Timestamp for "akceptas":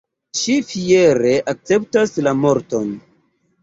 1.55-2.19